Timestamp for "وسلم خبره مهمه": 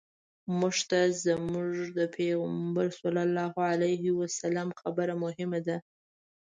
4.19-5.59